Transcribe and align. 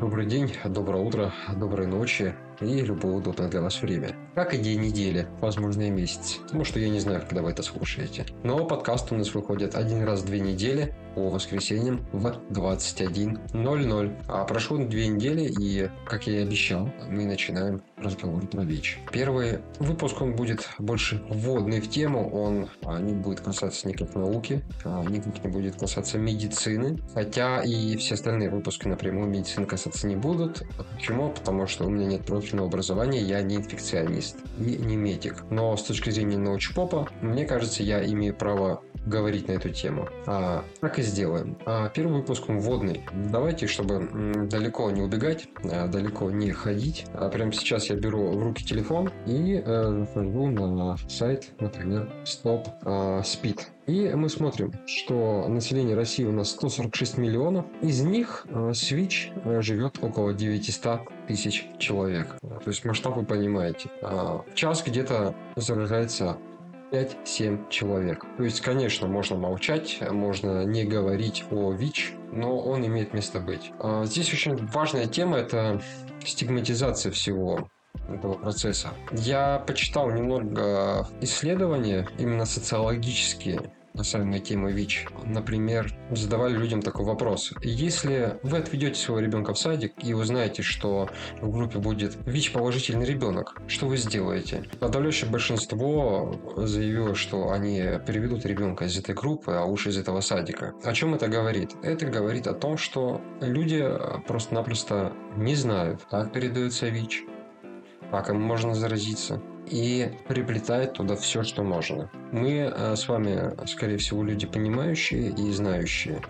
Добрый 0.00 0.26
день, 0.26 0.52
доброе 0.64 1.02
утро, 1.02 1.32
доброй 1.56 1.88
ночи 1.88 2.32
и 2.60 2.82
любое 2.82 3.16
удобное 3.16 3.48
для 3.48 3.60
вас 3.60 3.82
время. 3.82 4.14
Как 4.36 4.54
и 4.54 4.58
день 4.58 4.80
недели, 4.80 5.26
возможно 5.40 5.82
и 5.82 5.90
месяц, 5.90 6.38
потому 6.42 6.64
что 6.64 6.78
я 6.78 6.88
не 6.88 7.00
знаю, 7.00 7.20
когда 7.22 7.42
вы 7.42 7.50
это 7.50 7.64
слушаете. 7.64 8.24
Но 8.44 8.64
подкаст 8.64 9.10
у 9.10 9.16
нас 9.16 9.34
выходит 9.34 9.74
один 9.74 10.04
раз 10.04 10.20
в 10.20 10.26
две 10.26 10.38
недели 10.38 10.94
по 11.14 11.28
воскресеньям 11.28 12.04
в 12.12 12.26
21.00. 12.50 14.24
А 14.28 14.44
прошло 14.44 14.78
две 14.78 15.08
недели, 15.08 15.52
и, 15.60 15.90
как 16.06 16.26
я 16.26 16.40
и 16.40 16.42
обещал, 16.42 16.90
мы 17.08 17.24
начинаем 17.24 17.82
разговор 17.96 18.46
про 18.46 18.62
ВИЧ. 18.62 19.00
Первый 19.12 19.58
выпуск, 19.78 20.20
он 20.20 20.34
будет 20.34 20.68
больше 20.78 21.22
вводный 21.28 21.80
в 21.80 21.90
тему, 21.90 22.30
он 22.30 22.68
а, 22.84 22.98
не 22.98 23.14
будет 23.14 23.40
касаться 23.40 23.88
никак 23.88 24.14
науки, 24.14 24.62
а, 24.84 25.04
никак 25.04 25.42
не 25.44 25.50
будет 25.50 25.76
касаться 25.76 26.18
медицины, 26.18 26.98
хотя 27.14 27.62
и 27.62 27.96
все 27.96 28.14
остальные 28.14 28.50
выпуски 28.50 28.88
напрямую 28.88 29.28
медицины 29.28 29.66
касаться 29.66 30.06
не 30.06 30.16
будут. 30.16 30.62
Почему? 30.94 31.30
Потому 31.30 31.66
что 31.66 31.86
у 31.86 31.90
меня 31.90 32.06
нет 32.06 32.24
профильного 32.24 32.68
образования, 32.68 33.20
я 33.20 33.42
не 33.42 33.56
инфекционист 33.56 34.36
и 34.58 34.76
не 34.76 34.96
медик. 34.96 35.44
Но 35.50 35.76
с 35.76 35.82
точки 35.82 36.10
зрения 36.10 36.38
научпопа, 36.38 37.08
мне 37.20 37.44
кажется, 37.44 37.82
я 37.82 38.04
имею 38.04 38.34
право 38.34 38.82
говорить 39.06 39.48
на 39.48 39.52
эту 39.52 39.70
тему. 39.70 40.08
А, 40.26 40.64
и 40.98 41.02
сделаем. 41.02 41.56
А, 41.66 41.88
первый 41.88 42.20
выпуск 42.20 42.44
вводный. 42.48 43.02
Давайте, 43.30 43.66
чтобы 43.66 44.46
далеко 44.50 44.90
не 44.90 45.02
убегать, 45.02 45.48
а, 45.64 45.86
далеко 45.86 46.30
не 46.30 46.52
ходить. 46.52 47.06
А 47.14 47.28
прямо 47.28 47.52
сейчас 47.52 47.90
я 47.90 47.96
беру 47.96 48.30
в 48.30 48.42
руки 48.42 48.64
телефон 48.64 49.10
и 49.26 49.62
э, 49.64 50.04
захожу 50.14 50.48
на 50.48 50.96
сайт, 51.08 51.52
например, 51.60 52.10
Stop 52.24 52.66
э, 52.84 53.22
Speed. 53.22 53.60
И 53.88 54.10
мы 54.14 54.28
смотрим, 54.28 54.74
что 54.86 55.46
население 55.48 55.96
России 55.96 56.24
у 56.24 56.32
нас 56.32 56.50
146 56.50 57.16
миллионов. 57.16 57.64
Из 57.80 58.02
них 58.02 58.46
э, 58.50 58.72
Switch 58.72 59.30
э, 59.44 59.62
живет 59.62 59.98
около 60.02 60.34
900 60.34 61.00
тысяч 61.26 61.66
человек. 61.78 62.36
То 62.40 62.70
есть 62.70 62.84
масштаб 62.84 63.16
вы 63.16 63.24
понимаете. 63.24 63.88
А, 64.02 64.42
в 64.46 64.54
час 64.54 64.82
где-то 64.84 65.34
заражается 65.56 66.36
5-7 66.90 67.68
человек. 67.70 68.24
То 68.36 68.44
есть, 68.44 68.60
конечно, 68.60 69.06
можно 69.06 69.36
молчать, 69.36 69.98
можно 70.10 70.64
не 70.64 70.84
говорить 70.84 71.44
о 71.50 71.72
ВИЧ, 71.72 72.14
но 72.32 72.58
он 72.58 72.86
имеет 72.86 73.14
место 73.14 73.40
быть. 73.40 73.72
А 73.80 74.04
здесь 74.04 74.32
очень 74.32 74.56
важная 74.68 75.06
тема– 75.06 75.36
это 75.38 75.80
стигматизация 76.24 77.12
всего 77.12 77.68
этого 78.08 78.34
процесса. 78.34 78.88
Я 79.12 79.62
почитал 79.66 80.10
немного 80.10 81.08
исследования, 81.20 82.08
именно 82.18 82.46
социологические, 82.46 83.72
касаемо 83.96 84.38
темы 84.38 84.72
ВИЧ. 84.72 85.06
Например, 85.24 85.92
задавали 86.10 86.56
людям 86.56 86.82
такой 86.82 87.04
вопрос. 87.04 87.52
Если 87.62 88.38
вы 88.42 88.58
отведете 88.58 88.94
своего 88.94 89.20
ребенка 89.20 89.54
в 89.54 89.58
садик 89.58 89.92
и 90.02 90.14
узнаете, 90.14 90.62
что 90.62 91.08
в 91.40 91.50
группе 91.50 91.78
будет 91.78 92.16
ВИЧ-положительный 92.26 93.06
ребенок, 93.06 93.60
что 93.66 93.86
вы 93.86 93.96
сделаете? 93.96 94.64
Подавляющее 94.78 95.30
большинство 95.30 96.38
заявило, 96.56 97.14
что 97.14 97.50
они 97.50 97.82
переведут 98.06 98.46
ребенка 98.46 98.84
из 98.84 98.96
этой 98.96 99.14
группы, 99.14 99.52
а 99.52 99.64
уж 99.64 99.86
из 99.86 99.96
этого 99.96 100.20
садика. 100.20 100.74
О 100.84 100.92
чем 100.92 101.14
это 101.14 101.28
говорит? 101.28 101.72
Это 101.82 102.06
говорит 102.06 102.46
о 102.46 102.54
том, 102.54 102.78
что 102.78 103.20
люди 103.40 103.84
просто-напросто 104.26 105.12
не 105.36 105.54
знают, 105.54 106.06
как 106.08 106.32
передается 106.32 106.88
ВИЧ, 106.88 107.24
как 108.10 108.30
им 108.30 108.40
можно 108.40 108.74
заразиться, 108.74 109.42
и 109.70 110.10
приплетает 110.26 110.94
туда 110.94 111.16
все, 111.16 111.42
что 111.42 111.62
можно. 111.62 112.10
Мы 112.32 112.72
э, 112.74 112.96
с 112.96 113.08
вами, 113.08 113.54
скорее 113.66 113.98
всего, 113.98 114.22
люди 114.22 114.46
понимающие 114.46 115.30
и 115.30 115.52
знающие, 115.52 116.20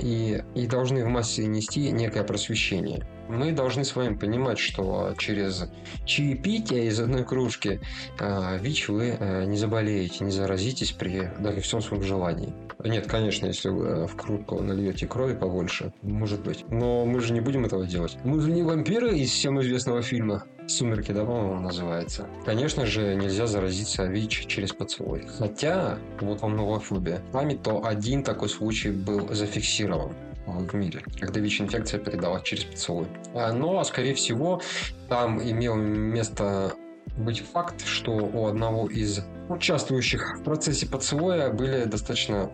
и, 0.00 0.42
и 0.54 0.66
должны 0.66 1.04
в 1.04 1.08
массе 1.08 1.46
нести 1.46 1.90
некое 1.90 2.24
просвещение. 2.24 3.06
Мы 3.28 3.52
должны 3.52 3.84
с 3.84 3.96
вами 3.96 4.16
понимать, 4.16 4.58
что 4.58 5.14
через 5.16 5.70
чаепитие 6.04 6.86
из 6.86 7.00
одной 7.00 7.24
кружки 7.24 7.80
э, 8.18 8.58
ВИЧ 8.60 8.88
вы 8.88 9.16
э, 9.18 9.44
не 9.46 9.56
заболеете, 9.56 10.24
не 10.24 10.30
заразитесь 10.30 10.92
при 10.92 11.30
даже 11.38 11.60
всем 11.60 11.80
своем 11.80 12.02
желании. 12.02 12.52
Нет, 12.84 13.06
конечно, 13.06 13.46
если 13.46 13.70
вы 13.70 14.06
в 14.06 14.16
кружку 14.16 14.60
нальете 14.60 15.06
крови 15.06 15.34
побольше, 15.34 15.92
может 16.02 16.42
быть. 16.42 16.64
Но 16.68 17.06
мы 17.06 17.20
же 17.20 17.32
не 17.32 17.40
будем 17.40 17.64
этого 17.64 17.86
делать. 17.86 18.18
Мы 18.24 18.40
же 18.40 18.50
не 18.50 18.62
вампиры 18.62 19.16
из 19.16 19.30
всем 19.30 19.60
известного 19.60 20.02
фильма. 20.02 20.44
«Сумерки», 20.66 21.12
да, 21.12 21.24
по-моему, 21.24 21.60
называется. 21.60 22.26
Конечно 22.44 22.86
же, 22.86 23.14
нельзя 23.14 23.46
заразиться 23.46 24.04
ВИЧ 24.04 24.46
через 24.46 24.72
поцелуй. 24.72 25.26
Хотя, 25.38 25.98
вот 26.20 26.40
вам 26.40 26.56
новофобия. 26.56 27.20
С 27.32 27.56
то 27.62 27.84
один 27.84 28.22
такой 28.22 28.48
случай 28.48 28.90
был 28.90 29.32
зафиксирован 29.32 30.12
в 30.46 30.74
мире, 30.74 31.02
когда 31.18 31.40
ВИЧ-инфекция 31.40 32.00
передалась 32.00 32.42
через 32.42 32.64
поцелуй. 32.64 33.06
А, 33.34 33.52
но, 33.52 33.82
скорее 33.84 34.14
всего, 34.14 34.60
там 35.08 35.42
имел 35.42 35.74
место 35.76 36.74
быть 37.16 37.40
факт, 37.40 37.86
что 37.86 38.12
у 38.12 38.46
одного 38.46 38.88
из 38.88 39.20
участвующих 39.48 40.38
в 40.38 40.42
процессе 40.42 40.86
поцелуя 40.86 41.50
были 41.50 41.84
достаточно 41.84 42.50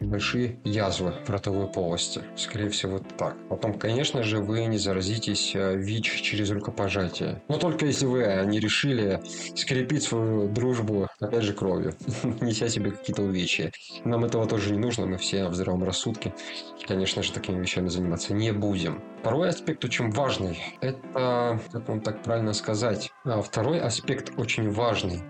большие 0.00 0.58
язвы 0.64 1.12
в 1.24 1.30
ротовой 1.30 1.66
полости. 1.66 2.22
Скорее 2.36 2.68
всего, 2.68 3.00
так. 3.18 3.36
Потом, 3.48 3.74
конечно 3.74 4.22
же, 4.22 4.38
вы 4.38 4.64
не 4.66 4.78
заразитесь 4.78 5.54
э, 5.54 5.76
ВИЧ 5.76 6.22
через 6.22 6.50
рукопожатие. 6.50 7.42
Но 7.48 7.58
только 7.58 7.86
если 7.86 8.06
вы 8.06 8.44
не 8.46 8.60
решили 8.60 9.20
скрепить 9.56 10.04
свою 10.04 10.48
дружбу, 10.48 11.08
опять 11.20 11.42
же, 11.42 11.52
кровью, 11.52 11.94
неся 12.40 12.68
себе 12.68 12.92
какие-то 12.92 13.22
увечья. 13.22 13.72
Нам 14.04 14.24
этого 14.24 14.46
тоже 14.46 14.72
не 14.72 14.78
нужно, 14.78 15.06
мы 15.06 15.18
все 15.18 15.48
в 15.48 15.54
здравом 15.54 15.84
рассудке. 15.84 16.32
Конечно 16.86 17.22
же, 17.22 17.32
такими 17.32 17.60
вещами 17.60 17.88
заниматься 17.88 18.34
не 18.34 18.52
будем. 18.52 19.02
Второй 19.20 19.48
аспект 19.48 19.84
очень 19.84 20.10
важный. 20.10 20.58
Это, 20.80 21.60
как 21.72 21.88
вам 21.88 22.00
так 22.00 22.22
правильно 22.22 22.52
сказать, 22.52 23.10
а 23.24 23.42
второй 23.42 23.80
аспект 23.80 24.32
очень 24.38 24.70
важный. 24.70 25.22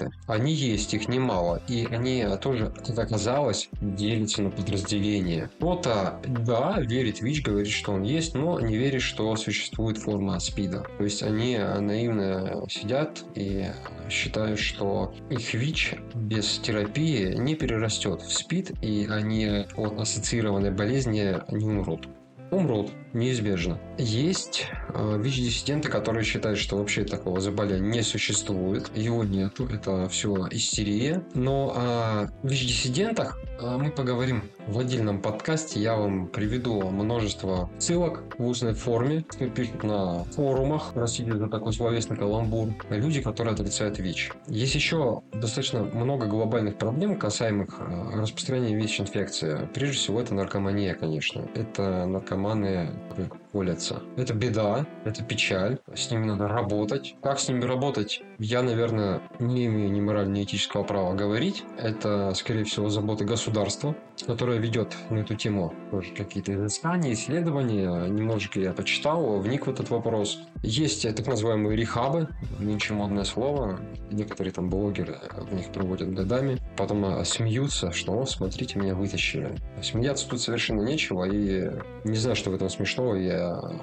ВИЧ-диссиденты. 0.00 0.10
Они 0.26 0.52
есть, 0.52 0.94
их 0.94 1.08
немало. 1.08 1.62
И 1.68 1.86
они 1.86 2.26
тоже, 2.40 2.72
как 2.86 2.98
оказалось, 2.98 3.60
часть 3.60 3.96
делится 3.96 4.42
на 4.42 4.50
подразделения. 4.50 5.50
Кто-то, 5.58 6.20
да, 6.26 6.80
верит 6.80 7.20
ВИЧ, 7.20 7.42
говорит, 7.42 7.72
что 7.72 7.92
он 7.92 8.02
есть, 8.02 8.34
но 8.34 8.60
не 8.60 8.76
верит, 8.76 9.02
что 9.02 9.34
существует 9.36 9.98
форма 9.98 10.38
СПИДа. 10.38 10.86
То 10.98 11.04
есть 11.04 11.22
они 11.22 11.58
наивно 11.58 12.64
сидят 12.68 13.24
и 13.34 13.66
считают, 14.08 14.58
что 14.58 15.14
их 15.30 15.54
ВИЧ 15.54 15.96
без 16.14 16.58
терапии 16.58 17.34
не 17.34 17.54
перерастет 17.54 18.22
в 18.22 18.32
СПИД, 18.32 18.82
и 18.82 19.06
они 19.10 19.66
от 19.76 19.98
ассоциированной 19.98 20.70
болезни 20.70 21.36
не 21.50 21.64
умрут 21.64 22.08
умрут 22.50 22.90
неизбежно. 23.12 23.78
Есть 23.98 24.66
э, 24.88 25.18
ВИЧ-диссиденты, 25.18 25.88
которые 25.88 26.24
считают, 26.24 26.58
что 26.58 26.76
вообще 26.76 27.04
такого 27.04 27.40
заболевания 27.40 27.80
не 27.80 28.02
существует, 28.02 28.90
его 28.96 29.24
нету, 29.24 29.66
это 29.66 30.08
все 30.08 30.48
истерия. 30.50 31.22
Но 31.34 31.72
о 31.76 32.28
ВИЧ-диссидентах 32.42 33.38
э, 33.60 33.76
мы 33.76 33.90
поговорим 33.90 34.42
в 34.66 34.78
отдельном 34.78 35.20
подкасте. 35.20 35.80
Я 35.80 35.96
вам 35.96 36.28
приведу 36.28 36.80
множество 36.90 37.70
ссылок 37.78 38.22
в 38.38 38.46
устной 38.46 38.74
форме, 38.74 39.24
пишут 39.54 39.82
на 39.82 40.24
форумах, 40.24 40.92
простите 40.94 41.36
за 41.36 41.48
такой 41.48 41.72
словесный 41.72 42.16
каламбур, 42.16 42.68
люди, 42.90 43.20
которые 43.20 43.54
отрицают 43.54 43.98
ВИЧ. 43.98 44.32
Есть 44.48 44.74
еще 44.74 45.22
достаточно 45.32 45.82
много 45.82 46.26
глобальных 46.26 46.76
проблем, 46.76 47.16
касаемых 47.16 47.80
э, 47.80 48.20
распространения 48.20 48.76
ВИЧ-инфекции. 48.76 49.68
Прежде 49.74 49.96
всего, 49.96 50.20
это 50.20 50.34
наркомания, 50.34 50.94
конечно. 50.94 51.48
Это 51.54 52.06
наркоманы, 52.06 52.90
Okay. 53.00 53.39
Колятся. 53.52 54.02
Это 54.16 54.34
беда, 54.34 54.86
это 55.04 55.22
печаль, 55.22 55.78
с 55.94 56.10
ними 56.10 56.26
надо 56.26 56.48
работать. 56.48 57.16
Как 57.22 57.38
с 57.38 57.48
ними 57.48 57.64
работать? 57.64 58.22
Я, 58.38 58.62
наверное, 58.62 59.22
не 59.38 59.66
имею 59.66 59.90
ни 59.90 60.00
морального, 60.00 60.36
ни 60.36 60.44
этического 60.44 60.84
права 60.84 61.14
говорить. 61.14 61.64
Это, 61.78 62.32
скорее 62.34 62.64
всего, 62.64 62.88
забота 62.88 63.24
государства, 63.24 63.94
которое 64.26 64.58
ведет 64.58 64.96
на 65.10 65.18
эту 65.18 65.34
тему 65.34 65.74
тоже 65.90 66.12
какие-то 66.14 66.54
изыскания, 66.54 67.12
исследования. 67.12 68.06
Немножечко 68.06 68.60
я 68.60 68.72
почитал, 68.72 69.40
вник 69.40 69.66
в 69.66 69.70
этот 69.70 69.90
вопрос. 69.90 70.38
Есть 70.62 71.02
так 71.02 71.26
называемые 71.26 71.76
рехабы, 71.76 72.28
нынче 72.58 72.94
модное 72.94 73.24
слово. 73.24 73.80
Некоторые 74.10 74.52
там 74.52 74.68
блогеры 74.68 75.18
в 75.32 75.54
них 75.54 75.66
проводят 75.72 76.12
годами. 76.12 76.58
Потом 76.76 77.04
а, 77.04 77.24
смеются, 77.24 77.92
что, 77.92 78.24
смотрите, 78.26 78.78
меня 78.78 78.94
вытащили. 78.94 79.56
Смеяться 79.82 80.28
тут 80.28 80.40
совершенно 80.40 80.82
нечего, 80.82 81.24
и 81.24 81.70
не 82.04 82.16
знаю, 82.16 82.36
что 82.36 82.50
в 82.50 82.54
этом 82.54 82.68
смешного. 82.68 83.14
Я 83.14 83.39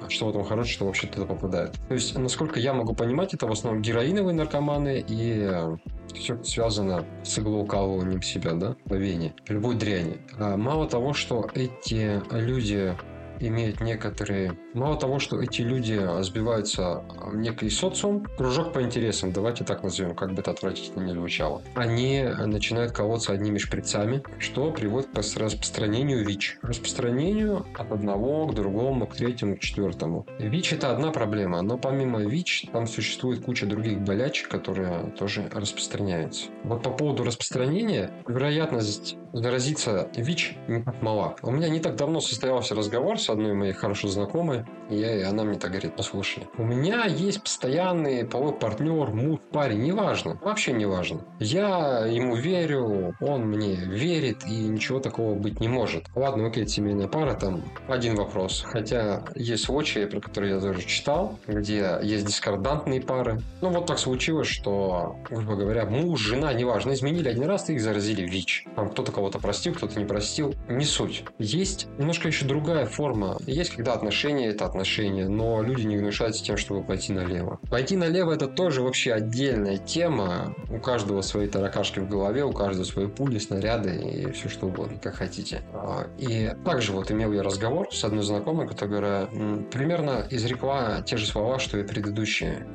что 0.08 0.26
в 0.26 0.30
этом 0.30 0.44
хорошего, 0.44 0.68
что 0.68 0.86
вообще 0.86 1.06
туда 1.06 1.26
попадает. 1.26 1.72
То 1.88 1.94
есть, 1.94 2.16
насколько 2.16 2.60
я 2.60 2.72
могу 2.74 2.94
понимать, 2.94 3.34
это 3.34 3.46
в 3.46 3.52
основном 3.52 3.82
героиновые 3.82 4.34
наркоманы 4.34 5.04
и 5.06 5.46
э, 5.48 5.76
все 6.14 6.42
связано 6.42 7.04
с 7.22 7.38
иглоукалыванием 7.38 8.22
себя, 8.22 8.52
да, 8.54 8.76
вене, 8.86 9.34
любой 9.48 9.76
дряни. 9.76 10.18
А 10.38 10.56
мало 10.56 10.88
того, 10.88 11.12
что 11.12 11.48
эти 11.54 12.20
люди 12.34 12.94
имеют 13.40 13.80
некоторые... 13.80 14.58
Мало 14.74 14.96
того, 14.96 15.18
что 15.18 15.40
эти 15.40 15.62
люди 15.62 16.00
сбиваются 16.22 17.04
в 17.08 17.36
некий 17.36 17.70
социум, 17.70 18.26
кружок 18.36 18.72
по 18.72 18.82
интересам, 18.82 19.32
давайте 19.32 19.64
так 19.64 19.82
назовем, 19.82 20.14
как 20.14 20.32
бы 20.32 20.40
это 20.40 20.50
отвратительно 20.50 21.04
не 21.04 21.12
звучало, 21.12 21.62
они 21.74 22.22
начинают 22.22 22.92
колоться 22.92 23.32
одними 23.32 23.58
шприцами, 23.58 24.22
что 24.38 24.70
приводит 24.70 25.10
к 25.10 25.16
распространению 25.16 26.24
ВИЧ. 26.24 26.58
Распространению 26.62 27.66
от 27.76 27.92
одного 27.92 28.46
к 28.46 28.54
другому, 28.54 29.06
к 29.06 29.16
третьему, 29.16 29.56
к 29.56 29.60
четвертому. 29.60 30.26
ВИЧ 30.38 30.74
это 30.74 30.92
одна 30.92 31.10
проблема, 31.10 31.62
но 31.62 31.78
помимо 31.78 32.20
ВИЧ 32.20 32.66
там 32.72 32.86
существует 32.86 33.44
куча 33.44 33.66
других 33.66 34.00
болячек, 34.00 34.48
которые 34.48 35.12
тоже 35.18 35.48
распространяются. 35.52 36.46
Вот 36.64 36.82
по 36.82 36.90
поводу 36.90 37.24
распространения, 37.24 38.10
вероятность 38.26 39.16
заразиться 39.32 40.08
ВИЧ 40.14 40.56
не 40.68 40.82
так 40.82 41.02
мала. 41.02 41.36
У 41.42 41.50
меня 41.50 41.68
не 41.68 41.80
так 41.80 41.96
давно 41.96 42.20
состоялся 42.20 42.74
разговор 42.74 43.18
с 43.18 43.28
одной 43.30 43.54
моей 43.54 43.72
хорошо 43.72 44.08
знакомой, 44.08 44.64
и, 44.90 44.96
я, 44.96 45.16
и 45.16 45.22
она 45.22 45.44
мне 45.44 45.58
так 45.58 45.70
говорит, 45.70 45.96
послушай, 45.96 46.44
у 46.56 46.64
меня 46.64 47.04
есть 47.04 47.42
постоянный 47.42 48.24
половой 48.24 48.54
партнер, 48.54 49.10
муж, 49.10 49.40
парень, 49.52 49.82
неважно, 49.82 50.38
вообще 50.42 50.72
неважно. 50.72 51.20
Я 51.38 52.06
ему 52.06 52.36
верю, 52.36 53.14
он 53.20 53.46
мне 53.46 53.74
верит, 53.74 54.44
и 54.46 54.68
ничего 54.68 55.00
такого 55.00 55.34
быть 55.34 55.60
не 55.60 55.68
может. 55.68 56.06
Ладно, 56.14 56.46
окей, 56.46 56.66
семейная 56.66 57.08
пара, 57.08 57.34
там 57.34 57.62
один 57.86 58.14
вопрос. 58.16 58.64
Хотя 58.66 59.22
есть 59.34 59.64
случаи, 59.64 60.06
про 60.06 60.20
которые 60.20 60.54
я 60.54 60.60
тоже 60.60 60.82
читал, 60.82 61.38
где 61.46 61.98
есть 62.02 62.26
дискордантные 62.26 63.00
пары. 63.00 63.40
Ну, 63.60 63.70
вот 63.70 63.86
так 63.86 63.98
случилось, 63.98 64.48
что, 64.48 65.16
грубо 65.28 65.56
говоря, 65.56 65.84
муж, 65.86 66.20
жена, 66.20 66.52
неважно, 66.52 66.92
изменили 66.92 67.28
один 67.28 67.44
раз, 67.44 67.68
и 67.68 67.74
их 67.74 67.80
заразили 67.80 68.26
ВИЧ. 68.26 68.64
Там 68.74 68.90
кто-то 68.90 69.12
кого-то 69.18 69.40
простил, 69.40 69.74
кто-то 69.74 69.98
не 69.98 70.04
простил. 70.04 70.54
Не 70.68 70.84
суть. 70.84 71.24
Есть 71.40 71.88
немножко 71.98 72.28
еще 72.28 72.44
другая 72.44 72.86
форма. 72.86 73.36
Есть, 73.46 73.74
когда 73.74 73.94
отношения– 73.94 74.46
это 74.48 74.64
отношения, 74.64 75.26
но 75.26 75.60
люди 75.60 75.82
не 75.86 75.96
гнушаются 75.96 76.44
тем, 76.44 76.56
чтобы 76.56 76.84
пойти 76.84 77.12
налево. 77.12 77.58
Пойти 77.68 77.96
налево– 77.96 78.30
это 78.34 78.46
тоже 78.46 78.80
вообще 78.80 79.12
отдельная 79.12 79.76
тема. 79.76 80.54
У 80.70 80.78
каждого 80.78 81.22
свои 81.22 81.48
таракашки 81.48 81.98
в 81.98 82.08
голове, 82.08 82.44
у 82.44 82.52
каждого 82.52 82.84
свои 82.84 83.08
пули, 83.08 83.38
снаряды 83.38 83.96
и 83.96 84.30
все 84.30 84.48
что 84.48 84.68
угодно, 84.68 84.98
как 85.02 85.16
хотите. 85.16 85.62
А, 85.72 86.06
и 86.16 86.52
также 86.64 86.92
вот 86.92 87.10
имел 87.10 87.32
я 87.32 87.42
разговор 87.42 87.88
с 87.92 88.04
одной 88.04 88.22
знакомой, 88.22 88.68
которая 88.68 89.26
примерно 89.72 90.28
изрекла 90.30 91.02
те 91.02 91.16
же 91.16 91.26
слова, 91.26 91.58
что 91.58 91.76
и 91.76 91.82
предыдущие 91.82 92.68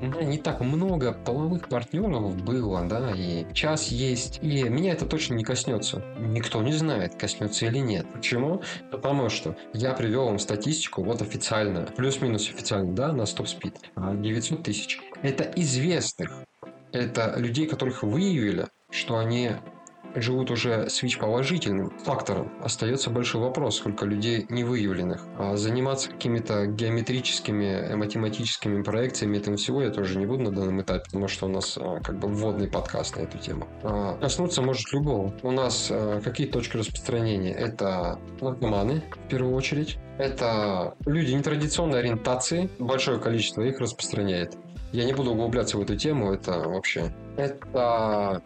меня 0.00 0.24
не 0.24 0.38
так 0.38 0.60
много 0.60 1.12
половых 1.12 1.68
партнеров 1.68 2.36
было, 2.42 2.82
да, 2.82 3.12
и 3.14 3.46
час 3.54 3.88
есть, 3.88 4.40
и 4.42 4.64
меня 4.64 4.92
это 4.92 5.06
точно 5.06 5.34
не 5.34 5.44
коснется 5.44 5.67
коснется. 5.68 6.02
Никто 6.18 6.62
не 6.62 6.72
знает, 6.72 7.14
коснется 7.14 7.66
или 7.66 7.78
нет. 7.78 8.06
Почему? 8.12 8.62
Потому 8.90 9.28
что 9.28 9.56
я 9.74 9.92
привел 9.92 10.26
вам 10.26 10.38
статистику, 10.38 11.02
вот 11.02 11.20
официальную, 11.22 11.86
плюс-минус 11.86 12.48
официально, 12.48 12.94
да, 12.94 13.12
на 13.12 13.26
стоп-спид. 13.26 13.74
900 13.96 14.62
тысяч. 14.62 15.00
Это 15.22 15.44
известных. 15.56 16.32
Это 16.92 17.34
людей, 17.36 17.66
которых 17.66 18.02
выявили, 18.02 18.66
что 18.90 19.18
они 19.18 19.50
живут 20.22 20.50
уже 20.50 20.88
с 20.88 21.02
ВИЧ-положительным 21.02 21.90
фактором, 22.04 22.52
остается 22.62 23.10
большой 23.10 23.40
вопрос, 23.42 23.76
сколько 23.76 24.06
людей 24.06 24.46
не 24.48 24.64
выявленных. 24.64 25.24
А 25.38 25.56
заниматься 25.56 26.10
какими-то 26.10 26.66
геометрическими, 26.66 27.94
математическими 27.94 28.82
проекциями 28.82 29.38
этого 29.38 29.56
всего 29.56 29.82
я 29.82 29.90
тоже 29.90 30.18
не 30.18 30.26
буду 30.26 30.44
на 30.44 30.52
данном 30.52 30.82
этапе, 30.82 31.04
потому 31.04 31.28
что 31.28 31.46
у 31.46 31.48
нас 31.48 31.78
а, 31.78 32.00
как 32.00 32.18
бы 32.18 32.28
вводный 32.28 32.68
подкаст 32.68 33.16
на 33.16 33.22
эту 33.22 33.38
тему. 33.38 33.66
А, 33.82 34.16
коснуться 34.18 34.62
может 34.62 34.92
любого. 34.92 35.32
У 35.42 35.50
нас 35.50 35.88
а, 35.90 36.20
какие 36.20 36.46
точки 36.46 36.76
распространения? 36.76 37.52
Это 37.52 38.18
наркоманы, 38.40 39.02
в 39.26 39.28
первую 39.28 39.54
очередь. 39.54 39.98
Это 40.18 40.94
люди 41.06 41.32
нетрадиционной 41.32 42.00
ориентации, 42.00 42.68
большое 42.78 43.20
количество 43.20 43.62
их 43.62 43.78
распространяет. 43.78 44.56
Я 44.92 45.04
не 45.04 45.12
буду 45.12 45.32
углубляться 45.32 45.76
в 45.76 45.82
эту 45.82 45.96
тему, 45.96 46.32
это 46.32 46.60
вообще... 46.60 47.12
Это 47.36 48.42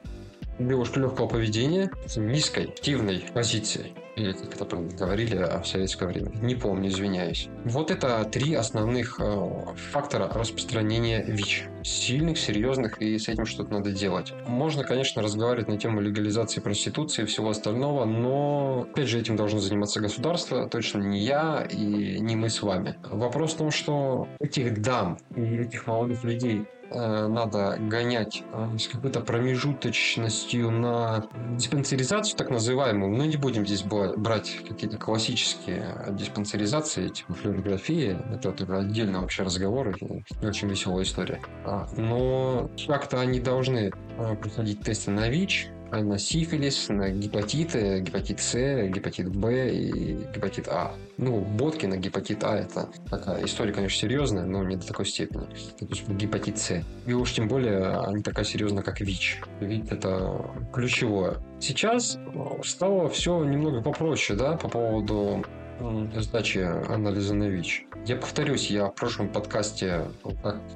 девушка 0.68 1.00
легкого 1.00 1.26
поведения 1.28 1.90
с 2.06 2.16
низкой 2.16 2.66
активной 2.66 3.24
позицией. 3.34 3.94
Или 4.16 4.30
это 4.30 4.64
говорили 4.96 5.60
в 5.62 5.66
советское 5.66 6.06
время. 6.06 6.30
Не 6.42 6.54
помню, 6.54 6.88
извиняюсь. 6.88 7.48
Вот 7.64 7.90
это 7.90 8.24
три 8.24 8.54
основных 8.54 9.18
э, 9.20 9.48
фактора 9.90 10.28
распространения 10.32 11.22
ВИЧ. 11.22 11.64
Сильных, 11.82 12.38
серьезных, 12.38 13.00
и 13.00 13.18
с 13.18 13.28
этим 13.28 13.46
что-то 13.46 13.72
надо 13.72 13.90
делать. 13.90 14.32
Можно, 14.46 14.84
конечно, 14.84 15.22
разговаривать 15.22 15.68
на 15.68 15.78
тему 15.78 16.00
легализации 16.00 16.60
проституции 16.60 17.22
и 17.22 17.26
всего 17.26 17.50
остального, 17.50 18.04
но, 18.04 18.86
опять 18.90 19.08
же, 19.08 19.18
этим 19.18 19.36
должно 19.36 19.60
заниматься 19.60 20.00
государство, 20.00 20.68
точно 20.68 20.98
не 20.98 21.20
я 21.20 21.66
и 21.70 22.20
не 22.20 22.36
мы 22.36 22.50
с 22.50 22.62
вами. 22.62 22.96
Вопрос 23.10 23.54
в 23.54 23.56
том, 23.56 23.70
что 23.70 24.28
этих 24.40 24.80
дам 24.82 25.18
и 25.34 25.40
этих 25.40 25.86
молодых 25.86 26.22
людей 26.22 26.66
Э, 26.94 27.26
надо 27.26 27.78
гонять 27.80 28.42
э, 28.52 28.78
с 28.78 28.86
какой-то 28.86 29.20
промежуточностью 29.20 30.70
на 30.70 31.26
диспансеризацию, 31.56 32.36
так 32.36 32.50
называемую. 32.50 33.12
Мы 33.12 33.26
не 33.28 33.36
будем 33.36 33.66
здесь 33.66 33.82
брать 34.16 34.60
какие-то 34.68 34.98
классические 34.98 36.08
диспансеризации, 36.10 37.08
типа 37.08 37.34
флюорографии. 37.34 38.18
Это, 38.34 38.50
это 38.50 38.78
отдельно 38.78 39.20
вообще 39.20 39.42
разговор 39.42 39.90
и 39.90 40.46
очень 40.46 40.68
веселая 40.68 41.04
история. 41.04 41.40
А, 41.64 41.88
но 41.96 42.70
как-то 42.86 43.20
они 43.20 43.40
должны 43.40 43.90
э, 44.18 44.36
проходить 44.36 44.80
тесты 44.80 45.10
на 45.10 45.28
ВИЧ, 45.28 45.68
на 46.00 46.18
сифилис, 46.18 46.88
на 46.88 47.10
гепатиты, 47.10 48.00
гепатит 48.00 48.40
С, 48.40 48.54
гепатит 48.88 49.28
Б 49.34 49.70
и 49.70 50.12
гепатит 50.34 50.68
А. 50.68 50.94
Ну, 51.18 51.40
бодки 51.40 51.86
на 51.86 51.96
гепатит 51.96 52.42
А 52.44 52.56
это 52.56 52.88
такая 53.10 53.44
история, 53.44 53.72
конечно, 53.72 53.98
серьезная, 53.98 54.44
но 54.44 54.64
не 54.64 54.76
до 54.76 54.86
такой 54.86 55.06
степени. 55.06 55.44
То 55.78 55.86
есть 55.86 56.08
гепатит 56.08 56.58
С. 56.58 56.82
И 57.06 57.12
уж 57.12 57.32
тем 57.32 57.48
более 57.48 58.00
не 58.12 58.22
такая 58.22 58.44
серьезная, 58.44 58.82
как 58.82 59.00
ВИЧ. 59.00 59.42
ВИЧ 59.60 59.84
это 59.90 60.50
ключевое. 60.72 61.36
Сейчас 61.60 62.18
стало 62.64 63.08
все 63.08 63.44
немного 63.44 63.82
попроще, 63.82 64.38
да, 64.38 64.56
по 64.56 64.68
поводу 64.68 65.44
сдачи 66.16 66.58
анализа 66.58 67.34
на 67.34 67.44
ВИЧ. 67.44 67.84
Я 68.06 68.16
повторюсь, 68.16 68.70
я 68.70 68.86
в 68.86 68.94
прошлом 68.94 69.28
подкасте 69.28 70.06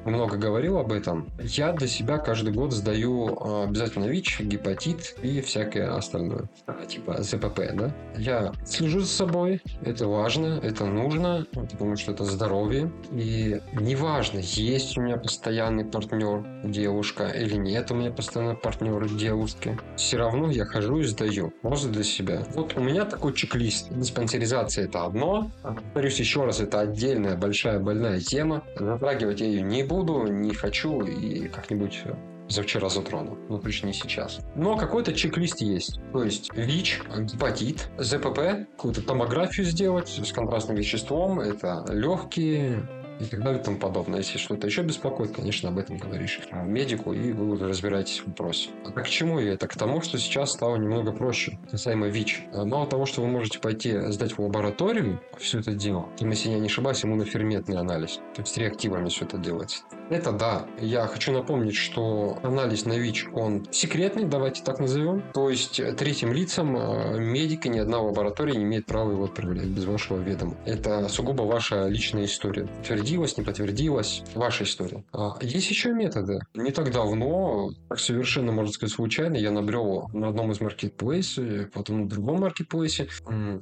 много 0.04 0.36
говорил 0.36 0.78
об 0.78 0.92
этом. 0.92 1.28
Я 1.40 1.72
для 1.72 1.88
себя 1.88 2.18
каждый 2.18 2.52
год 2.52 2.72
сдаю 2.72 3.36
а, 3.40 3.64
обязательно 3.64 4.04
ВИЧ, 4.04 4.40
гепатит 4.40 5.16
и 5.22 5.40
всякое 5.40 5.96
остальное. 5.96 6.48
Типа 6.88 7.22
ЗПП, 7.22 7.60
да? 7.74 7.94
Я 8.16 8.52
слежу 8.64 9.00
за 9.00 9.08
собой, 9.08 9.60
это 9.82 10.06
важно, 10.06 10.60
это 10.62 10.84
нужно, 10.84 11.46
потому 11.52 11.96
что 11.96 12.12
это 12.12 12.24
здоровье. 12.24 12.92
И 13.12 13.60
неважно, 13.72 14.38
есть 14.38 14.96
у 14.96 15.02
меня 15.02 15.16
постоянный 15.16 15.84
партнер 15.84 16.44
девушка 16.64 17.28
или 17.28 17.56
нет 17.56 17.90
у 17.90 17.94
меня 17.94 18.10
постоянный 18.10 18.56
партнер 18.56 19.08
девушки. 19.08 19.78
Все 19.96 20.18
равно 20.18 20.50
я 20.50 20.64
хожу 20.64 20.98
и 20.98 21.04
сдаю. 21.04 21.52
Просто 21.62 21.88
для 21.88 22.04
себя. 22.04 22.42
Вот 22.54 22.76
у 22.76 22.80
меня 22.80 23.04
такой 23.04 23.32
чек-лист. 23.32 23.88
Диспансеризация 23.90 24.88
это 24.96 25.04
одно. 25.04 25.50
Повторюсь 25.62 26.18
еще 26.18 26.44
раз, 26.44 26.60
это 26.60 26.80
отдельная 26.80 27.36
большая 27.36 27.78
больная 27.78 28.20
тема. 28.20 28.62
Затрагивать 28.78 29.40
я 29.40 29.46
ее 29.46 29.62
не 29.62 29.82
буду, 29.82 30.26
не 30.26 30.54
хочу 30.54 31.02
и 31.02 31.48
как-нибудь 31.48 32.02
за 32.48 32.62
вчера 32.62 32.88
затронул, 32.88 33.36
но 33.48 33.58
точно 33.58 33.88
не 33.88 33.92
сейчас. 33.92 34.40
Но 34.54 34.76
какой-то 34.76 35.12
чек-лист 35.12 35.60
есть. 35.60 36.00
То 36.12 36.22
есть 36.22 36.50
ВИЧ, 36.54 37.02
гепатит, 37.18 37.90
ЗПП, 37.98 38.68
какую-то 38.76 39.02
томографию 39.02 39.66
сделать 39.66 40.08
с 40.08 40.32
контрастным 40.32 40.76
веществом, 40.76 41.40
это 41.40 41.84
легкие, 41.90 42.88
и 43.20 43.24
так 43.24 43.42
далее 43.42 43.60
и 43.60 43.64
тому 43.64 43.78
подобное. 43.78 44.18
Если 44.18 44.38
что-то 44.38 44.66
еще 44.66 44.82
беспокоит, 44.82 45.32
конечно, 45.32 45.68
об 45.68 45.78
этом 45.78 45.98
говоришь 45.98 46.40
медику, 46.52 47.12
и 47.12 47.32
вы 47.32 47.50
уже 47.50 47.68
разбираетесь 47.68 48.20
в 48.20 48.26
вопросе. 48.28 48.70
А 48.84 48.90
к 48.90 49.08
чему 49.08 49.38
я 49.38 49.54
это? 49.54 49.66
К 49.66 49.76
тому, 49.76 50.00
что 50.00 50.18
сейчас 50.18 50.52
стало 50.52 50.76
немного 50.76 51.12
проще 51.12 51.58
касаемо 51.70 52.08
ВИЧ. 52.08 52.42
А 52.52 52.64
мало 52.64 52.86
того, 52.86 53.06
что 53.06 53.22
вы 53.22 53.28
можете 53.28 53.58
пойти 53.58 53.98
сдать 54.10 54.32
в 54.32 54.40
лабораторию 54.40 55.20
все 55.38 55.60
это 55.60 55.72
дело, 55.72 56.08
и, 56.20 56.24
если 56.24 56.50
я 56.50 56.58
не 56.58 56.66
ошибаюсь, 56.66 57.04
иммуноферментный 57.04 57.76
анализ, 57.76 58.20
то 58.34 58.42
есть 58.42 58.56
реактивами 58.58 59.08
все 59.08 59.24
это 59.24 59.38
делается. 59.38 59.82
Это 60.10 60.32
да. 60.32 60.66
Я 60.80 61.06
хочу 61.06 61.32
напомнить, 61.32 61.74
что 61.74 62.38
анализ 62.42 62.84
на 62.84 62.96
ВИЧ, 62.98 63.28
он 63.32 63.66
секретный, 63.72 64.24
давайте 64.24 64.62
так 64.62 64.78
назовем. 64.78 65.22
То 65.34 65.50
есть 65.50 65.80
третьим 65.96 66.32
лицам 66.32 66.76
э, 66.76 67.18
медики 67.18 67.68
ни 67.68 67.78
одна 67.78 68.00
лаборатория 68.00 68.56
не 68.56 68.64
имеет 68.64 68.86
права 68.86 69.10
его 69.10 69.24
отправлять 69.24 69.66
без 69.66 69.84
вашего 69.84 70.18
ведома. 70.18 70.54
Это 70.64 71.08
сугубо 71.08 71.42
ваша 71.42 71.88
личная 71.88 72.26
история. 72.26 72.68
Подтвердилось, 73.06 73.38
не 73.38 73.44
подтвердилось, 73.44 74.22
ваша 74.34 74.64
история. 74.64 75.04
А 75.12 75.38
есть 75.40 75.70
еще 75.70 75.92
методы. 75.92 76.40
Не 76.54 76.72
так 76.72 76.90
давно, 76.90 77.70
так 77.88 78.00
совершенно, 78.00 78.50
можно 78.50 78.72
сказать, 78.72 78.92
случайно, 78.92 79.36
я 79.36 79.52
набрел 79.52 80.10
на 80.12 80.30
одном 80.30 80.50
из 80.50 80.60
маркетплейсов, 80.60 81.70
потом 81.70 82.00
на 82.00 82.08
другом 82.08 82.40
маркетплейсе 82.40 83.06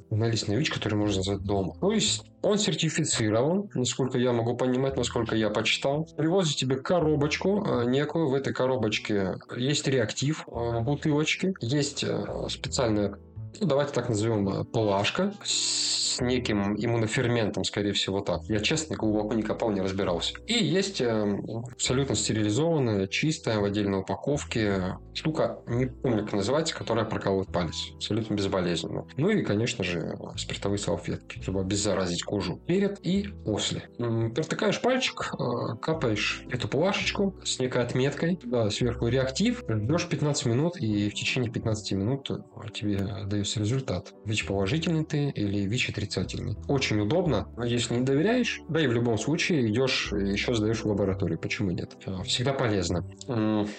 на 0.09 0.25
ВИЧ, 0.25 0.71
который 0.71 0.95
можно 0.95 1.21
сделать 1.21 1.43
дома. 1.43 1.75
То 1.79 1.91
есть 1.91 2.25
он 2.41 2.57
сертифицирован, 2.57 3.69
насколько 3.75 4.17
я 4.17 4.33
могу 4.33 4.57
понимать, 4.57 4.97
насколько 4.97 5.35
я 5.35 5.51
почитал. 5.51 6.07
Привозит 6.17 6.57
тебе 6.57 6.77
коробочку 6.77 7.63
э, 7.63 7.85
некую. 7.85 8.29
В 8.29 8.33
этой 8.33 8.51
коробочке 8.51 9.35
есть 9.55 9.87
реактив, 9.87 10.47
э, 10.47 10.79
бутылочки, 10.81 11.53
есть 11.61 12.03
специальная 12.49 13.19
ну, 13.59 13.67
давайте 13.67 13.93
так 13.93 14.09
назовем, 14.09 14.65
плашка 14.65 15.33
с 15.43 16.19
неким 16.21 16.75
иммуноферментом, 16.75 17.63
скорее 17.63 17.93
всего 17.93 18.21
так. 18.21 18.43
Я, 18.45 18.59
честно, 18.59 18.95
глубоко 18.95 19.33
не 19.33 19.43
копал, 19.43 19.71
не 19.71 19.81
разбирался. 19.81 20.35
И 20.47 20.53
есть 20.53 21.01
э, 21.01 21.37
абсолютно 21.71 22.15
стерилизованная, 22.15 23.07
чистая, 23.07 23.59
в 23.59 23.65
отдельной 23.65 23.99
упаковке 23.99 24.97
штука, 25.13 25.59
не 25.67 25.87
помню, 25.87 26.23
как 26.23 26.33
называется, 26.33 26.75
которая 26.75 27.05
прокалывает 27.05 27.51
палец. 27.51 27.91
Абсолютно 27.95 28.35
безболезненно. 28.35 29.05
Ну 29.17 29.29
и, 29.29 29.43
конечно 29.43 29.83
же, 29.83 30.17
спиртовые 30.37 30.79
салфетки, 30.79 31.41
чтобы 31.41 31.61
обеззаразить 31.61 32.23
кожу 32.23 32.57
перед 32.65 33.05
и 33.05 33.27
после. 33.45 33.89
Протыкаешь 33.97 34.81
пальчик, 34.81 35.33
э, 35.33 35.77
капаешь 35.81 36.43
эту 36.49 36.67
плашечку 36.67 37.35
с 37.43 37.59
некой 37.59 37.83
отметкой, 37.83 38.39
сверху 38.71 39.07
реактив, 39.07 39.63
ждешь 39.67 40.07
15 40.07 40.45
минут, 40.45 40.77
и 40.77 41.09
в 41.09 41.13
течение 41.13 41.51
15 41.51 41.91
минут 41.93 42.29
тебе 42.73 42.99
дается 43.45 43.59
результат. 43.59 44.13
ВИЧ 44.25 44.47
положительный 44.47 45.05
ты 45.05 45.29
или 45.29 45.59
ВИЧ 45.67 45.91
отрицательный. 45.91 46.55
Очень 46.67 47.01
удобно. 47.01 47.47
Если 47.63 47.95
не 47.95 48.03
доверяешь, 48.03 48.61
да 48.69 48.81
и 48.81 48.87
в 48.87 48.93
любом 48.93 49.17
случае 49.17 49.67
идешь 49.69 50.11
еще 50.11 50.55
сдаешь 50.55 50.81
в 50.81 50.85
лабораторию. 50.85 51.37
Почему 51.37 51.71
нет? 51.71 51.91
Всегда 52.25 52.53
полезно. 52.53 53.05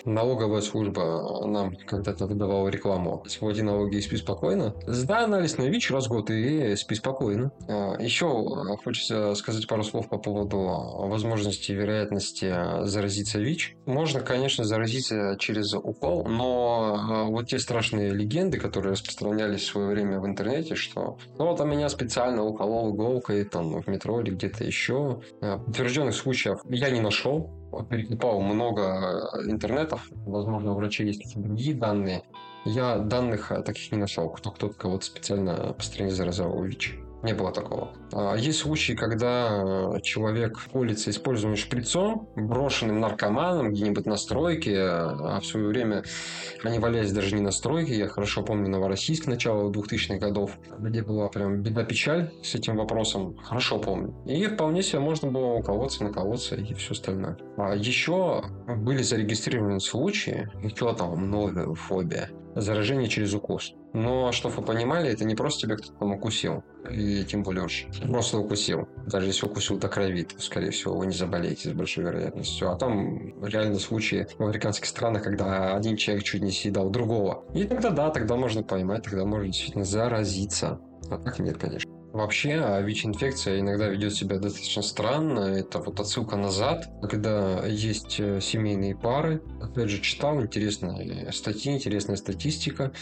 Налоговая 0.05 0.61
служба 0.61 1.47
нам 1.47 1.75
когда-то 1.87 2.27
выдавала 2.27 2.69
рекламу. 2.69 3.25
Своди 3.27 3.63
налоги 3.63 3.97
и 3.97 4.01
спи 4.01 4.17
спокойно. 4.17 4.75
Сдай 4.87 5.25
анализ 5.25 5.59
на 5.59 5.65
ВИЧ 5.65 5.91
раз 5.91 6.07
в 6.07 6.11
год 6.11 6.31
и 6.31 6.77
спи 6.77 6.95
спокойно. 6.95 7.51
А, 7.69 7.97
еще 8.01 8.27
хочется 8.85 9.35
сказать 9.35 9.67
пару 9.67 9.83
слов 9.83 10.09
по 10.09 10.19
поводу 10.19 10.59
возможности 11.09 11.73
и 11.73 11.75
вероятности 11.75 12.87
заразиться 12.87 13.41
ВИЧ. 13.41 13.77
Можно, 13.87 14.21
конечно, 14.21 14.65
заразиться 14.65 15.37
через 15.41 15.75
укол, 15.75 16.25
но 16.29 17.27
вот 17.31 17.49
те 17.49 17.59
страшные 17.59 18.11
легенды, 18.11 18.59
которые 18.59 18.93
распространялись 18.93 19.56
в 19.63 19.67
свое 19.67 19.89
время 19.89 20.21
в 20.21 20.27
интернете, 20.27 20.75
что 20.75 21.19
ну 21.39 21.47
вот 21.47 21.61
а 21.61 21.65
меня 21.65 21.89
специально 21.89 22.43
уколол 22.43 22.95
иголкой 22.95 23.45
там 23.45 23.81
в 23.81 23.87
метро 23.89 24.21
или 24.21 24.31
где-то 24.31 24.65
еще. 24.65 25.21
А, 25.41 25.59
подтвержденных 25.59 26.15
случаев 26.15 26.61
я 26.65 26.91
не 26.91 27.01
нашел. 27.01 27.51
Перекопал 27.91 28.41
много 28.41 29.29
интернетов. 29.47 30.09
Возможно, 30.11 30.73
у 30.73 30.77
врачей 30.77 31.07
есть 31.07 31.23
какие-то 31.23 31.49
другие 31.49 31.75
данные. 31.75 32.23
Я 32.65 32.99
данных 32.99 33.53
таких 33.65 33.93
не 33.93 33.99
нашел, 33.99 34.31
кто 34.31 34.51
кто-то 34.51 34.75
кого-то 34.75 35.05
специально 35.05 35.73
по 35.73 35.83
стране 35.83 36.11
заразил 36.11 36.63
ВИЧ. 36.63 36.99
Не 37.23 37.33
было 37.33 37.51
такого. 37.51 37.91
А, 38.13 38.35
есть 38.35 38.59
случаи, 38.59 38.93
когда 38.93 39.99
человек 40.03 40.59
колется 40.73 41.11
используемым 41.11 41.57
шприцом, 41.57 42.29
брошенным 42.37 43.01
наркоманом 43.01 43.73
где-нибудь 43.73 44.07
на 44.07 44.17
стройке, 44.17 44.79
а 44.79 45.41
в 45.41 45.47
свое 45.47 45.67
время 45.67 46.05
они 46.63 46.79
валялись 46.79 47.13
даже 47.13 47.35
не 47.35 47.41
на 47.41 47.51
стройке. 47.51 47.97
Я 47.97 48.09
хорошо 48.09 48.43
помню 48.43 48.69
Новороссийск 48.69 49.27
начала 49.27 49.71
2000-х 49.71 50.19
годов, 50.19 50.59
где 50.79 51.03
была 51.03 51.29
прям 51.29 51.63
беда-печаль 51.63 52.31
с 52.43 52.55
этим 52.55 52.77
вопросом. 52.77 53.37
Хорошо 53.37 53.79
помню. 53.79 54.15
И 54.27 54.47
вполне 54.47 54.83
себе 54.83 55.01
можно 55.01 55.31
было 55.31 55.55
уколоться, 55.55 56.05
наколоться 56.05 56.55
и 56.55 56.75
все 56.75 56.93
остальное. 56.93 57.39
А 57.57 57.75
еще 57.75 58.45
были 58.67 59.03
зарегистрированы 59.03 59.81
случаи, 59.81 60.49
еще 60.63 60.95
там 60.95 61.17
много 61.17 61.75
фобия, 61.75 62.31
заражение 62.61 63.09
через 63.09 63.35
укус. 63.35 63.75
Но, 63.93 64.33
чтобы 64.33 64.57
вы 64.57 64.63
понимали, 64.63 65.11
это 65.11 65.25
не 65.25 65.35
просто 65.35 65.63
тебя 65.63 65.77
кто-то 65.77 65.93
там 65.99 66.13
укусил, 66.13 66.65
и 66.91 67.25
тем 67.25 67.43
более 67.43 67.65
уж 67.65 67.87
просто 68.03 68.39
укусил. 68.39 68.89
Даже 69.07 69.27
если 69.27 69.47
укусил 69.47 69.79
до 69.79 69.89
крови, 69.89 70.25
то, 70.25 70.41
скорее 70.41 70.71
всего, 70.71 70.97
вы 70.97 71.07
не 71.07 71.15
заболеете 71.15 71.71
с 71.71 71.73
большой 71.73 72.05
вероятностью. 72.05 72.71
А 72.71 72.77
там 72.77 73.43
реально 73.45 73.79
случаи 73.79 74.27
в 74.39 74.43
африканских 74.43 74.87
странах, 74.87 75.23
когда 75.23 75.75
один 75.75 75.97
человек 75.97 76.25
чуть 76.25 76.43
не 76.43 76.51
съедал 76.51 76.91
другого. 76.91 77.45
И 77.55 77.65
тогда 77.65 77.91
да, 77.91 78.11
тогда 78.11 78.37
можно 78.37 78.63
поймать, 78.63 79.05
тогда 79.05 79.25
можно 79.25 79.47
действительно 79.47 79.85
заразиться. 79.85 80.81
А 81.11 81.19
так 81.19 81.39
нет, 81.39 81.57
конечно. 81.57 81.96
Вообще, 82.17 82.81
ВИЧ-инфекция 82.83 83.61
иногда 83.61 83.89
ведет 83.89 84.15
себя 84.15 84.39
достаточно 84.39 84.81
странно. 84.81 85.41
Это 85.41 85.81
вот 85.81 86.01
отсылка 86.01 86.37
назад, 86.37 86.89
когда 87.03 87.67
есть 87.67 88.19
э, 88.19 88.41
семейные 88.41 88.97
пары. 88.97 89.43
Опять 89.61 89.91
же, 89.91 90.01
читал 90.01 90.41
интересные 90.41 91.31
статьи, 91.31 91.75
интересная 91.75 92.17
статистика, 92.17 92.93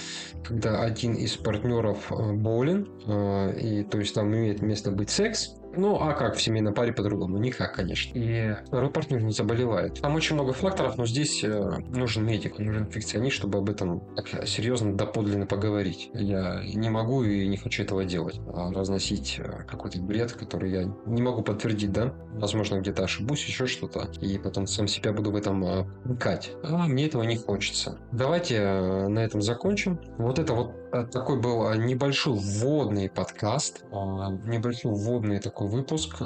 когда 0.42 0.82
один 0.82 1.14
из 1.14 1.36
партнеров 1.36 2.10
э, 2.10 2.32
болен, 2.32 2.88
э, 3.06 3.60
и 3.60 3.84
то 3.84 3.98
есть 3.98 4.16
там 4.16 4.34
имеет 4.34 4.62
место 4.62 4.90
быть 4.90 5.10
секс, 5.10 5.54
ну, 5.76 6.00
а 6.00 6.12
как 6.12 6.36
в 6.36 6.42
семейной 6.42 6.72
паре 6.72 6.92
по-другому? 6.92 7.38
Никак, 7.38 7.74
конечно. 7.74 8.16
И 8.16 8.54
второй 8.66 8.90
партнер 8.90 9.22
не 9.22 9.32
заболевает. 9.32 10.00
Там 10.00 10.14
очень 10.14 10.34
много 10.34 10.52
факторов, 10.52 10.96
но 10.96 11.06
здесь 11.06 11.42
э, 11.44 11.78
нужен 11.88 12.24
медик, 12.26 12.58
нужен 12.58 12.84
инфекционист, 12.84 13.36
чтобы 13.36 13.58
об 13.58 13.70
этом 13.70 14.02
так 14.14 14.46
серьезно 14.46 14.96
доподлинно 14.96 15.46
поговорить. 15.46 16.10
Я 16.14 16.62
не 16.64 16.90
могу 16.90 17.24
и 17.24 17.46
не 17.46 17.56
хочу 17.56 17.82
этого 17.82 18.04
делать. 18.04 18.40
А 18.52 18.72
разносить 18.72 19.36
э, 19.38 19.64
какой-то 19.68 20.00
бред, 20.00 20.32
который 20.32 20.70
я 20.70 20.84
не 21.06 21.22
могу 21.22 21.42
подтвердить, 21.42 21.92
да? 21.92 22.14
Возможно, 22.34 22.80
где-то 22.80 23.04
ошибусь, 23.04 23.44
еще 23.46 23.66
что-то. 23.66 24.10
И 24.20 24.38
потом 24.38 24.66
сам 24.66 24.88
себя 24.88 25.12
буду 25.12 25.30
в 25.30 25.36
этом 25.36 25.64
вникать. 26.04 26.52
А 26.62 26.86
мне 26.86 27.06
этого 27.06 27.22
не 27.22 27.36
хочется. 27.36 27.98
Давайте 28.12 28.56
э, 28.56 29.08
на 29.08 29.20
этом 29.20 29.42
закончим. 29.42 30.00
Вот 30.18 30.38
это 30.38 30.54
вот 30.54 30.83
такой 31.02 31.40
был 31.40 31.72
небольшой 31.74 32.34
вводный 32.34 33.08
подкаст, 33.10 33.84
небольшой 33.90 34.92
вводный 34.92 35.40
такой 35.40 35.66
такой 35.66 35.68
выпуск. 35.68 36.22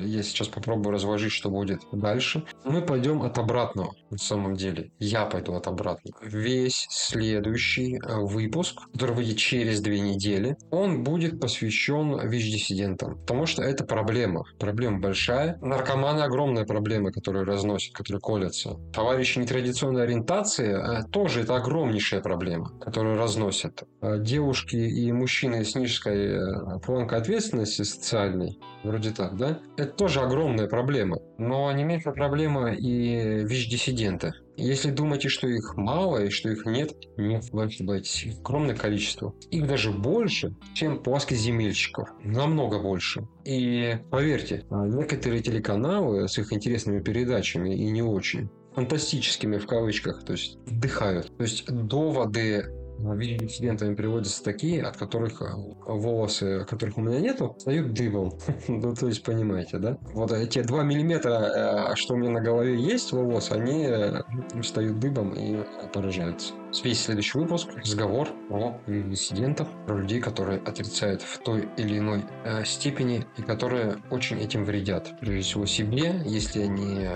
Я 0.00 0.22
сейчас 0.22 0.48
попробую 0.48 0.92
разложить, 0.92 1.32
что 1.32 1.50
будет 1.50 1.82
дальше. 1.92 2.44
Мы 2.64 2.82
пойдем 2.82 3.22
от 3.22 3.38
обратного, 3.38 3.94
на 4.10 4.18
самом 4.18 4.54
деле. 4.54 4.90
Я 4.98 5.26
пойду 5.26 5.54
от 5.54 5.66
обратного. 5.66 6.16
Весь 6.22 6.86
следующий 6.90 7.96
э, 7.96 8.18
выпуск, 8.20 8.80
который 8.92 9.14
выйдет 9.14 9.36
через 9.36 9.80
две 9.80 10.00
недели, 10.00 10.56
он 10.70 11.02
будет 11.02 11.40
посвящен 11.40 12.18
ВИЧ-диссидентам. 12.28 13.18
Потому 13.20 13.46
что 13.46 13.62
это 13.62 13.84
проблема. 13.84 14.44
Проблема 14.58 15.00
большая. 15.00 15.58
Наркоманы 15.60 16.20
огромная 16.20 16.64
проблема, 16.64 17.12
которую 17.12 17.44
разносят, 17.44 17.94
которые 17.94 18.20
колятся. 18.20 18.76
Товарищи 18.92 19.38
нетрадиционной 19.38 20.04
ориентации 20.04 21.00
э, 21.00 21.04
тоже 21.10 21.42
это 21.42 21.56
огромнейшая 21.56 22.20
проблема, 22.20 22.70
которую 22.78 23.16
разносят. 23.16 23.84
Э, 24.00 24.18
девушки 24.18 24.76
и 24.76 25.12
мужчины 25.12 25.64
с 25.64 25.74
низкой 25.74 26.80
планкой 26.80 27.18
ответственности 27.18 27.82
социальной, 27.82 28.58
вроде 28.82 29.10
так, 29.10 29.36
да, 29.36 29.58
это 29.76 29.92
тоже 29.92 30.20
огромная 30.20 30.66
проблема. 30.66 31.18
Но 31.38 31.70
не 31.72 31.84
меньшая 31.84 32.12
проблема 32.12 32.72
и 32.72 33.44
ВИЧ-диссиденты. 33.44 34.32
Если 34.56 34.90
думаете, 34.90 35.28
что 35.28 35.48
их 35.48 35.76
мало 35.76 36.24
и 36.24 36.30
что 36.30 36.50
их 36.50 36.66
нет, 36.66 36.92
нет, 37.16 37.44
вы 37.52 37.64
ошибаетесь. 37.64 38.38
Огромное 38.40 38.76
количество. 38.76 39.34
Их 39.50 39.66
даже 39.66 39.90
больше, 39.90 40.54
чем 40.74 41.02
плоскоземельщиков. 41.02 42.08
Намного 42.22 42.78
больше. 42.78 43.26
И 43.44 43.96
поверьте, 44.10 44.64
некоторые 44.70 45.42
телеканалы 45.42 46.28
с 46.28 46.38
их 46.38 46.52
интересными 46.52 47.00
передачами 47.00 47.74
и 47.74 47.90
не 47.90 48.02
очень 48.02 48.50
фантастическими 48.74 49.58
в 49.58 49.66
кавычках, 49.66 50.24
то 50.24 50.32
есть 50.32 50.58
вдыхают. 50.66 51.36
То 51.36 51.42
есть 51.42 51.66
доводы 51.70 52.64
инцидентами 53.02 53.94
приводятся 53.94 54.42
такие, 54.42 54.82
от 54.82 54.96
которых 54.96 55.42
э, 55.42 55.46
волосы, 55.86 56.64
которых 56.68 56.98
у 56.98 57.00
меня 57.00 57.20
нету, 57.20 57.54
встают 57.58 57.92
дыбом. 57.92 58.32
ну, 58.68 58.94
то 58.94 59.08
есть, 59.08 59.22
понимаете, 59.22 59.78
да? 59.78 59.98
Вот 60.14 60.32
эти 60.32 60.62
2 60.62 60.82
миллиметра, 60.84 61.90
э, 61.92 61.94
что 61.96 62.14
у 62.14 62.16
меня 62.16 62.30
на 62.30 62.40
голове 62.40 62.78
есть 62.78 63.12
волос, 63.12 63.50
они 63.50 63.84
э, 63.86 64.22
встают 64.60 64.98
дыбом 64.98 65.32
и 65.34 65.58
поражаются. 65.92 66.54
Весь 66.82 67.02
следующий 67.02 67.38
выпуск– 67.38 67.68
разговор 67.76 68.28
о 68.48 68.78
инцидентах, 68.86 69.68
про 69.86 69.98
людей, 69.98 70.20
которые 70.20 70.58
отрицают 70.60 71.20
в 71.20 71.38
той 71.38 71.68
или 71.76 71.98
иной 71.98 72.24
степени 72.64 73.26
и 73.36 73.42
которые 73.42 73.98
очень 74.10 74.38
этим 74.38 74.64
вредят. 74.64 75.12
Прежде 75.20 75.42
всего 75.42 75.66
себе, 75.66 76.22
если 76.24 76.62
они 76.62 77.08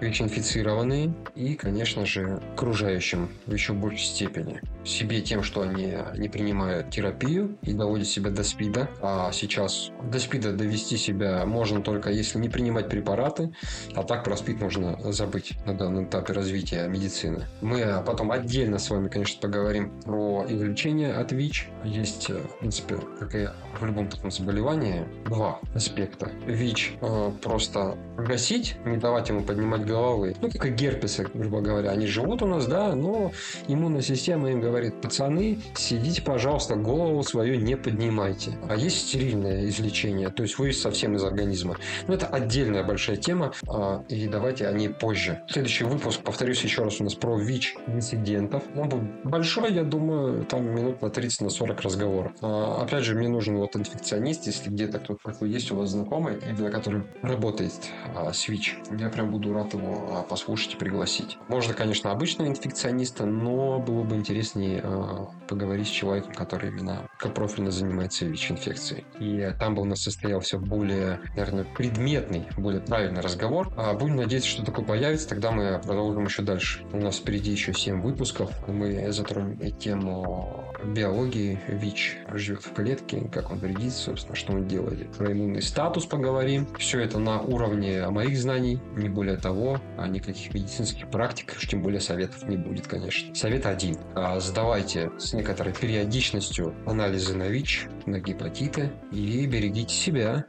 ВИЧ-инфицированные 0.00 1.14
и, 1.34 1.54
конечно 1.54 2.04
же, 2.04 2.42
окружающим 2.54 3.30
в 3.46 3.52
еще 3.52 3.72
большей 3.72 4.04
степени. 4.04 4.60
Себе 4.86 5.20
тем, 5.20 5.42
что 5.42 5.62
они 5.62 5.94
не 6.16 6.28
принимают 6.28 6.90
терапию 6.90 7.58
и 7.62 7.72
доводят 7.72 8.06
себя 8.06 8.30
до 8.30 8.44
СПИДа. 8.44 8.88
А 9.02 9.32
сейчас 9.32 9.90
до 10.10 10.20
СПИДа 10.20 10.52
довести 10.52 10.96
себя 10.96 11.44
можно 11.44 11.82
только 11.82 12.10
если 12.10 12.38
не 12.38 12.48
принимать 12.48 12.88
препараты, 12.88 13.52
а 13.96 14.04
так 14.04 14.22
про 14.22 14.36
СПИД 14.36 14.60
можно 14.60 15.12
забыть 15.12 15.54
на 15.66 15.74
данном 15.74 16.04
этапе 16.04 16.32
развития 16.32 16.86
медицины. 16.86 17.46
Мы 17.60 18.02
потом 18.06 18.30
отдельно 18.30 18.78
с 18.78 18.88
вами, 18.88 19.08
конечно, 19.08 19.40
поговорим 19.40 19.90
про 20.02 20.46
излечение 20.48 21.14
от 21.14 21.32
ВИЧ. 21.32 21.68
Есть, 21.84 22.30
в 22.30 22.58
принципе, 22.60 22.98
как 23.18 23.34
и 23.34 23.48
в 23.80 23.84
любом 23.84 24.08
таком 24.08 24.30
заболевании, 24.30 25.04
два 25.24 25.60
аспекта. 25.74 26.30
ВИЧ 26.46 26.94
э, 27.00 27.32
просто 27.42 27.96
гасить, 28.16 28.76
не 28.84 28.96
давать 28.96 29.28
ему 29.28 29.42
поднимать 29.42 29.84
головы. 29.84 30.36
Ну, 30.40 30.50
как 30.50 30.66
и 30.66 30.70
герпесы, 30.70 31.26
грубо 31.34 31.60
говоря. 31.60 31.90
Они 31.90 32.06
живут 32.06 32.42
у 32.42 32.46
нас, 32.46 32.66
да, 32.66 32.94
но 32.94 33.32
иммунная 33.66 34.02
система 34.02 34.50
им 34.50 34.60
говорит, 34.60 34.75
говорит, 34.76 35.00
пацаны, 35.00 35.58
сидите, 35.74 36.20
пожалуйста, 36.20 36.76
голову 36.76 37.22
свою 37.22 37.58
не 37.58 37.76
поднимайте. 37.76 38.58
А 38.68 38.76
есть 38.76 39.08
стерильное 39.08 39.66
излечение, 39.68 40.28
то 40.28 40.42
есть 40.42 40.58
вы 40.58 40.72
совсем 40.74 41.16
из 41.16 41.24
организма. 41.24 41.76
Но 42.06 42.14
это 42.14 42.26
отдельная 42.26 42.84
большая 42.84 43.16
тема, 43.16 43.52
а, 43.68 44.04
и 44.08 44.28
давайте 44.28 44.66
о 44.66 44.72
ней 44.72 44.90
позже. 44.90 45.42
Следующий 45.48 45.84
выпуск, 45.84 46.20
повторюсь 46.20 46.62
еще 46.62 46.82
раз, 46.82 47.00
у 47.00 47.04
нас 47.04 47.14
про 47.14 47.38
ВИЧ-инцидентов. 47.38 48.64
Он 48.76 48.88
будет 48.90 49.24
большой, 49.24 49.72
я 49.72 49.82
думаю, 49.82 50.44
там 50.44 50.66
минут 50.66 51.00
на 51.00 51.08
30 51.08 51.40
на 51.40 51.50
40 51.50 51.80
разговоров. 51.80 52.32
А, 52.42 52.82
опять 52.82 53.04
же, 53.04 53.14
мне 53.14 53.28
нужен 53.28 53.56
вот 53.56 53.74
инфекционист, 53.76 54.46
если 54.46 54.68
где-то 54.68 54.98
кто-то 54.98 55.32
такой 55.32 55.50
есть 55.50 55.70
у 55.72 55.76
вас 55.76 55.90
знакомый, 55.90 56.36
для 56.36 56.70
который 56.70 57.04
работает 57.22 57.72
а, 58.14 58.30
с 58.30 58.46
ВИЧ. 58.46 58.76
Я 58.98 59.08
прям 59.08 59.30
буду 59.30 59.54
рад 59.54 59.72
его 59.72 60.26
послушать 60.28 60.74
и 60.74 60.76
пригласить. 60.76 61.38
Можно, 61.48 61.72
конечно, 61.72 62.10
обычного 62.10 62.48
инфекциониста, 62.48 63.24
но 63.24 63.78
было 63.78 64.02
бы 64.02 64.16
интереснее 64.16 64.65
а, 64.82 65.28
поговорить 65.48 65.88
с 65.88 65.90
человеком, 65.90 66.32
который 66.34 66.70
именно 66.70 67.08
профильно 67.34 67.70
занимается 67.70 68.24
ВИЧ-инфекцией. 68.26 69.04
И 69.18 69.52
там 69.58 69.74
бы 69.74 69.82
у 69.82 69.84
нас 69.84 70.02
состоялся 70.02 70.58
более, 70.58 71.20
наверное, 71.36 71.64
предметный, 71.64 72.46
более 72.56 72.80
правильный 72.80 73.20
разговор. 73.20 73.72
А 73.76 73.94
будем 73.94 74.16
надеяться, 74.16 74.48
что 74.48 74.64
такой 74.64 74.84
появится, 74.84 75.28
тогда 75.28 75.50
мы 75.50 75.80
продолжим 75.84 76.24
еще 76.24 76.42
дальше. 76.42 76.84
У 76.92 76.98
нас 76.98 77.16
впереди 77.18 77.50
еще 77.50 77.72
7 77.72 78.00
выпусков. 78.00 78.50
Мы 78.68 79.12
затронем 79.12 79.58
тему 79.78 80.64
биологии 80.84 81.58
ВИЧ 81.68 82.18
живет 82.32 82.64
в 82.64 82.72
клетке, 82.72 83.28
как 83.32 83.50
он 83.50 83.58
вредит, 83.58 83.92
собственно, 83.92 84.36
что 84.36 84.52
он 84.52 84.66
делает. 84.66 85.10
Про 85.12 85.32
иммунный 85.32 85.62
статус 85.62 86.06
поговорим. 86.06 86.68
Все 86.78 87.00
это 87.00 87.18
на 87.18 87.40
уровне 87.40 88.08
моих 88.08 88.38
знаний, 88.38 88.80
не 88.96 89.08
более 89.08 89.36
того, 89.36 89.80
а 89.96 90.06
никаких 90.06 90.54
медицинских 90.54 91.10
практик, 91.10 91.54
уж 91.56 91.68
тем 91.68 91.82
более 91.82 92.00
советов 92.00 92.46
не 92.48 92.56
будет, 92.56 92.86
конечно. 92.86 93.34
Совет 93.34 93.66
один. 93.66 93.96
А, 94.14 94.40
сдавайте 94.56 95.10
с 95.18 95.34
некоторой 95.34 95.74
периодичностью 95.74 96.74
анализы 96.86 97.36
на 97.36 97.48
ВИЧ, 97.48 97.88
на 98.06 98.20
гепатиты 98.20 98.90
и 99.12 99.44
берегите 99.46 99.94
себя, 99.94 100.46